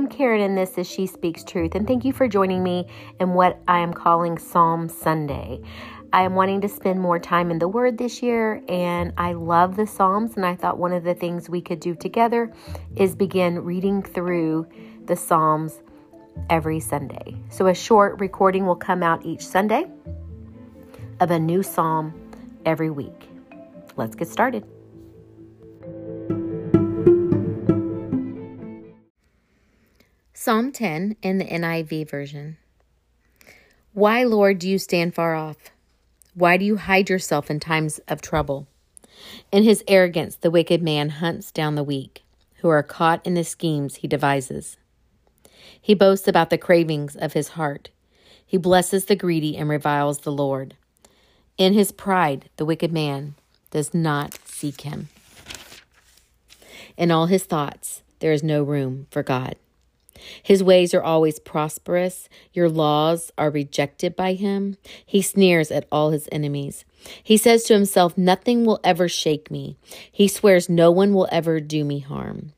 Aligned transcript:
I'm 0.00 0.08
Karen, 0.08 0.40
and 0.40 0.56
this 0.56 0.78
is 0.78 0.90
She 0.90 1.06
Speaks 1.06 1.44
Truth. 1.44 1.74
And 1.74 1.86
thank 1.86 2.06
you 2.06 2.14
for 2.14 2.26
joining 2.26 2.62
me 2.62 2.86
in 3.20 3.34
what 3.34 3.60
I 3.68 3.80
am 3.80 3.92
calling 3.92 4.38
Psalm 4.38 4.88
Sunday. 4.88 5.60
I 6.10 6.22
am 6.22 6.34
wanting 6.34 6.62
to 6.62 6.70
spend 6.70 7.02
more 7.02 7.18
time 7.18 7.50
in 7.50 7.58
the 7.58 7.68
Word 7.68 7.98
this 7.98 8.22
year, 8.22 8.62
and 8.66 9.12
I 9.18 9.34
love 9.34 9.76
the 9.76 9.86
Psalms. 9.86 10.36
And 10.36 10.46
I 10.46 10.56
thought 10.56 10.78
one 10.78 10.94
of 10.94 11.04
the 11.04 11.12
things 11.12 11.50
we 11.50 11.60
could 11.60 11.80
do 11.80 11.94
together 11.94 12.50
is 12.96 13.14
begin 13.14 13.58
reading 13.58 14.02
through 14.02 14.66
the 15.04 15.16
Psalms 15.16 15.82
every 16.48 16.80
Sunday. 16.80 17.36
So 17.50 17.66
a 17.66 17.74
short 17.74 18.20
recording 18.20 18.64
will 18.64 18.76
come 18.76 19.02
out 19.02 19.26
each 19.26 19.46
Sunday 19.46 19.84
of 21.20 21.30
a 21.30 21.38
new 21.38 21.62
Psalm 21.62 22.18
every 22.64 22.88
week. 22.88 23.28
Let's 23.96 24.14
get 24.14 24.28
started. 24.28 24.64
Psalm 30.42 30.72
10 30.72 31.16
in 31.20 31.36
the 31.36 31.44
NIV 31.44 32.08
version. 32.08 32.56
Why, 33.92 34.24
Lord, 34.24 34.58
do 34.58 34.70
you 34.70 34.78
stand 34.78 35.14
far 35.14 35.34
off? 35.34 35.70
Why 36.32 36.56
do 36.56 36.64
you 36.64 36.78
hide 36.78 37.10
yourself 37.10 37.50
in 37.50 37.60
times 37.60 38.00
of 38.08 38.22
trouble? 38.22 38.66
In 39.52 39.64
his 39.64 39.84
arrogance, 39.86 40.36
the 40.36 40.50
wicked 40.50 40.82
man 40.82 41.10
hunts 41.10 41.52
down 41.52 41.74
the 41.74 41.84
weak, 41.84 42.22
who 42.60 42.70
are 42.70 42.82
caught 42.82 43.20
in 43.26 43.34
the 43.34 43.44
schemes 43.44 43.96
he 43.96 44.08
devises. 44.08 44.78
He 45.78 45.92
boasts 45.92 46.26
about 46.26 46.48
the 46.48 46.56
cravings 46.56 47.16
of 47.16 47.34
his 47.34 47.48
heart. 47.48 47.90
He 48.46 48.56
blesses 48.56 49.04
the 49.04 49.16
greedy 49.16 49.58
and 49.58 49.68
reviles 49.68 50.20
the 50.20 50.32
Lord. 50.32 50.74
In 51.58 51.74
his 51.74 51.92
pride, 51.92 52.48
the 52.56 52.64
wicked 52.64 52.94
man 52.94 53.34
does 53.70 53.92
not 53.92 54.38
seek 54.46 54.80
him. 54.80 55.10
In 56.96 57.10
all 57.10 57.26
his 57.26 57.44
thoughts, 57.44 58.00
there 58.20 58.32
is 58.32 58.42
no 58.42 58.62
room 58.62 59.06
for 59.10 59.22
God. 59.22 59.56
His 60.42 60.62
ways 60.62 60.94
are 60.94 61.02
always 61.02 61.38
prosperous. 61.38 62.28
Your 62.52 62.68
laws 62.68 63.30
are 63.38 63.50
rejected 63.50 64.16
by 64.16 64.34
him. 64.34 64.76
He 65.04 65.22
sneers 65.22 65.70
at 65.70 65.86
all 65.90 66.10
his 66.10 66.28
enemies. 66.32 66.84
He 67.22 67.36
says 67.36 67.64
to 67.64 67.74
himself, 67.74 68.16
Nothing 68.18 68.64
will 68.64 68.80
ever 68.84 69.08
shake 69.08 69.50
me. 69.50 69.76
He 70.10 70.28
swears 70.28 70.68
no 70.68 70.90
one 70.90 71.14
will 71.14 71.28
ever 71.32 71.60
do 71.60 71.84
me 71.84 72.00
harm. 72.00 72.52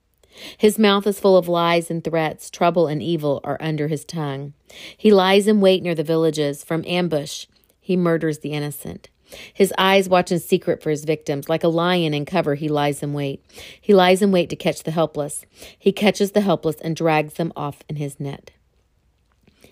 His 0.56 0.78
mouth 0.78 1.06
is 1.06 1.20
full 1.20 1.36
of 1.36 1.48
lies 1.48 1.91
and 1.91 2.03
threats. 2.03 2.50
Trouble 2.50 2.86
and 2.86 3.03
evil 3.03 3.41
are 3.44 3.59
under 3.61 3.89
his 3.89 4.05
tongue. 4.05 4.55
He 4.97 5.12
lies 5.12 5.47
in 5.47 5.61
wait 5.61 5.83
near 5.83 5.94
the 5.94 6.03
villages. 6.03 6.64
From 6.64 6.84
ambush, 6.87 7.47
he 7.81 7.97
murders 7.97 8.39
the 8.39 8.53
innocent. 8.53 9.11
His 9.52 9.72
eyes 9.78 10.08
watch 10.08 10.33
in 10.33 10.38
secret 10.38 10.83
for 10.83 10.91
his 10.91 11.05
victims. 11.05 11.48
Like 11.48 11.64
a 11.64 11.69
lion 11.69 12.14
in 12.14 12.25
cover, 12.25 12.55
he 12.55 12.69
lies 12.69 13.02
in 13.02 13.12
wait. 13.12 13.44
He 13.80 13.94
lies 13.94 14.22
in 14.22 14.33
wait 14.33 14.50
to 14.50 14.56
catch 14.56 14.83
the 14.83 14.91
helpless. 14.91 15.44
He 15.78 15.92
catches 15.92 16.33
the 16.33 16.41
helpless 16.41 16.77
and 16.80 16.97
drags 16.97 17.34
them 17.34 17.53
off 17.56 17.83
in 17.88 17.97
his 17.97 18.19
net. 18.20 18.50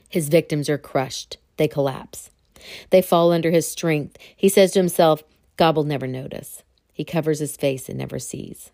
His 0.08 0.28
victims 0.28 0.68
are 0.68 0.78
crushed. 0.78 1.38
They 1.56 1.68
collapse. 1.68 2.30
They 2.90 3.02
fall 3.02 3.32
under 3.32 3.50
his 3.50 3.66
strength. 3.66 4.18
He 4.36 4.48
says 4.48 4.72
to 4.72 4.78
himself, 4.78 5.22
God 5.56 5.76
will 5.76 5.84
never 5.84 6.06
notice. 6.06 6.62
He 6.92 7.04
covers 7.04 7.38
his 7.38 7.56
face 7.56 7.88
and 7.88 7.98
never 7.98 8.18
sees. 8.18 8.70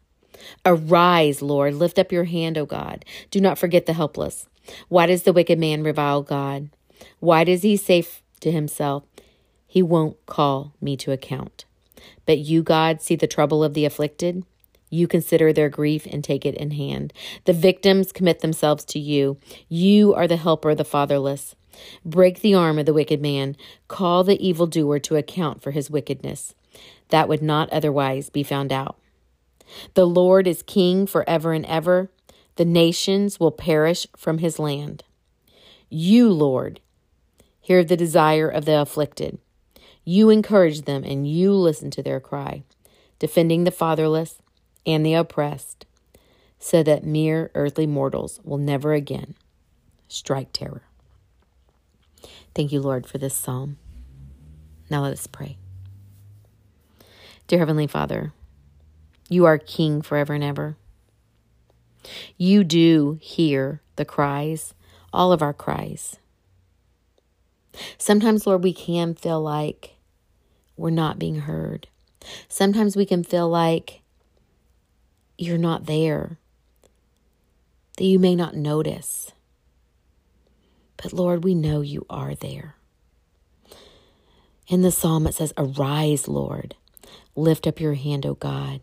Arise, 0.65 1.43
Lord. 1.43 1.75
Lift 1.75 1.99
up 1.99 2.13
your 2.13 2.25
hand, 2.25 2.59
O 2.59 2.67
God. 2.67 3.05
Do 3.31 3.41
not 3.41 3.59
forget 3.59 3.87
the 3.87 3.93
helpless. 3.93 4.47
Why 4.89 5.07
does 5.07 5.23
the 5.23 5.33
wicked 5.33 5.59
man 5.59 5.83
revile 5.83 6.23
God? 6.23 6.71
Why 7.21 7.45
does 7.45 7.63
he 7.63 7.77
say 7.77 8.05
to 8.41 8.51
himself, 8.51 9.05
he 9.77 9.83
won't 9.83 10.17
call 10.25 10.73
me 10.81 10.97
to 10.97 11.13
account. 11.13 11.67
But 12.25 12.39
you, 12.39 12.63
God, 12.63 13.03
see 13.03 13.15
the 13.15 13.27
trouble 13.27 13.63
of 13.63 13.75
the 13.75 13.85
afflicted. 13.85 14.43
You 14.89 15.07
consider 15.07 15.53
their 15.53 15.69
grief 15.69 16.07
and 16.11 16.25
take 16.25 16.47
it 16.47 16.55
in 16.55 16.71
hand. 16.71 17.13
The 17.45 17.53
victims 17.53 18.11
commit 18.11 18.41
themselves 18.41 18.87
to 18.87 18.99
you. 18.99 19.37
You 19.69 20.15
are 20.15 20.27
the 20.27 20.39
helper 20.39 20.71
of 20.71 20.79
the 20.79 20.85
fatherless. 20.87 21.57
Break 22.07 22.41
the 22.41 22.55
arm 22.55 22.79
of 22.79 22.87
the 22.87 22.95
wicked 22.95 23.21
man. 23.21 23.55
Call 23.87 24.25
the 24.25 24.41
evildoer 24.41 24.99
to 25.01 25.17
account 25.17 25.61
for 25.61 25.73
his 25.73 25.91
wickedness. 25.91 26.55
That 27.11 27.29
would 27.29 27.43
not 27.43 27.69
otherwise 27.69 28.31
be 28.31 28.43
found 28.43 28.73
out. 28.73 28.97
The 29.93 30.07
Lord 30.07 30.47
is 30.47 30.63
king 30.63 31.07
forever 31.07 31.53
and 31.53 31.67
ever. 31.67 32.11
The 32.55 32.65
nations 32.65 33.39
will 33.39 33.51
perish 33.51 34.07
from 34.17 34.39
his 34.39 34.59
land. 34.59 35.05
You, 35.91 36.31
Lord, 36.31 36.81
hear 37.61 37.85
the 37.85 37.95
desire 37.95 38.49
of 38.49 38.65
the 38.65 38.81
afflicted. 38.81 39.39
You 40.09 40.31
encourage 40.31 40.83
them 40.83 41.03
and 41.03 41.29
you 41.29 41.53
listen 41.53 41.91
to 41.91 42.03
their 42.03 42.21
cry, 42.21 42.63
defending 43.19 43.65
the 43.65 43.73
fatherless 43.73 44.39
and 44.87 45.05
the 45.05 45.15
oppressed, 45.15 45.85
so 46.61 46.85
that 46.85 47.05
mere 47.05 47.51
earthly 47.57 47.89
mortals 47.89 48.39
will 48.45 48.57
never 48.57 48.93
again 48.93 49.35
strike 50.07 50.53
terror. 50.53 50.83
Thank 52.55 52.71
you, 52.71 52.81
Lord, 52.81 53.05
for 53.05 53.19
this 53.19 53.35
psalm. 53.35 53.79
Now 54.89 55.03
let 55.03 55.13
us 55.13 55.27
pray. 55.27 55.59
Dear 57.49 57.59
Heavenly 57.59 57.89
Father, 57.89 58.33
you 59.29 59.45
are 59.45 59.59
King 59.59 60.03
forever 60.03 60.35
and 60.35 60.45
ever. 60.45 60.77
You 62.37 62.63
do 62.63 63.19
hear 63.21 63.83
the 63.97 64.05
cries, 64.05 64.73
all 65.13 65.33
of 65.33 65.43
our 65.43 65.53
cries. 65.53 66.17
Sometimes, 67.99 68.47
Lord, 68.47 68.63
we 68.63 68.73
can 68.73 69.15
feel 69.17 69.43
like 69.43 69.96
we're 70.77 70.91
not 70.91 71.19
being 71.19 71.41
heard. 71.41 71.89
Sometimes 72.49 72.97
we 72.97 73.07
can 73.07 73.25
feel 73.25 73.49
like 73.49 74.03
you're 75.39 75.59
not 75.59 75.87
there, 75.87 76.39
that 77.97 78.05
you 78.05 78.19
may 78.19 78.35
not 78.35 78.55
notice. 78.55 79.33
But 80.97 81.13
Lord, 81.13 81.45
we 81.45 81.55
know 81.55 81.81
you 81.81 82.07
are 82.09 82.35
there. 82.35 82.77
In 84.69 84.83
the 84.83 84.91
psalm, 84.91 85.27
it 85.27 85.35
says, 85.35 85.53
Arise, 85.57 86.27
Lord, 86.27 86.75
lift 87.37 87.67
up 87.67 87.81
your 87.81 87.95
hand, 87.95 88.27
O 88.27 88.35
God. 88.35 88.81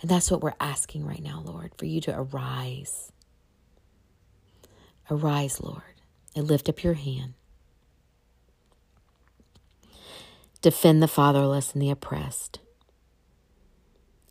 And 0.00 0.10
that's 0.10 0.30
what 0.30 0.40
we're 0.40 0.54
asking 0.58 1.04
right 1.04 1.22
now, 1.22 1.42
Lord, 1.44 1.72
for 1.76 1.84
you 1.84 2.00
to 2.02 2.18
arise. 2.18 3.12
Arise, 5.10 5.60
Lord, 5.60 5.82
and 6.34 6.46
lift 6.46 6.68
up 6.68 6.82
your 6.82 6.94
hand. 6.94 7.34
Defend 10.62 11.02
the 11.02 11.08
fatherless 11.08 11.72
and 11.72 11.80
the 11.80 11.90
oppressed. 11.90 12.58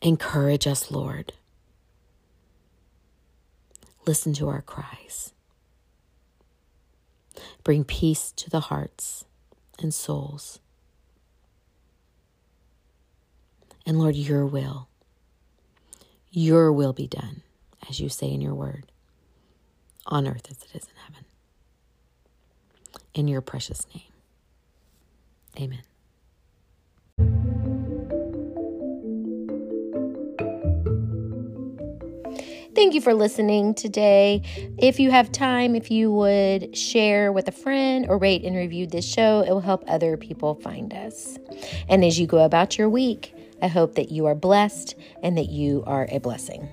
Encourage 0.01 0.67
us, 0.67 0.91
Lord. 0.91 1.33
Listen 4.05 4.33
to 4.33 4.47
our 4.47 4.61
cries. 4.61 5.33
Bring 7.63 7.83
peace 7.83 8.31
to 8.33 8.49
the 8.49 8.61
hearts 8.61 9.25
and 9.79 9.93
souls. 9.93 10.59
And 13.85 13.97
Lord, 13.97 14.15
your 14.15 14.45
will, 14.45 14.87
your 16.31 16.71
will 16.71 16.93
be 16.93 17.07
done, 17.07 17.41
as 17.89 17.99
you 17.99 18.07
say 18.07 18.31
in 18.31 18.39
your 18.39 18.53
word, 18.53 18.91
on 20.05 20.27
earth 20.27 20.47
as 20.49 20.57
it 20.57 20.75
is 20.75 20.83
in 20.83 20.95
heaven. 21.07 21.25
In 23.15 23.27
your 23.27 23.41
precious 23.41 23.87
name. 23.93 24.03
Amen. 25.59 25.81
Thank 32.79 32.93
you 32.93 33.01
for 33.01 33.13
listening 33.13 33.73
today. 33.73 34.41
If 34.77 35.01
you 35.01 35.11
have 35.11 35.33
time, 35.33 35.75
if 35.75 35.91
you 35.91 36.13
would 36.13 36.77
share 36.77 37.29
with 37.29 37.49
a 37.49 37.51
friend 37.51 38.05
or 38.07 38.17
rate 38.17 38.45
and 38.45 38.55
review 38.55 38.87
this 38.87 39.05
show, 39.05 39.43
it 39.45 39.49
will 39.49 39.59
help 39.59 39.83
other 39.89 40.15
people 40.15 40.55
find 40.55 40.93
us. 40.93 41.37
And 41.89 42.05
as 42.05 42.17
you 42.17 42.25
go 42.25 42.37
about 42.45 42.77
your 42.77 42.87
week, 42.87 43.35
I 43.61 43.67
hope 43.67 43.95
that 43.95 44.11
you 44.11 44.27
are 44.27 44.33
blessed 44.33 44.95
and 45.21 45.37
that 45.37 45.49
you 45.49 45.83
are 45.87 46.07
a 46.09 46.19
blessing. 46.19 46.69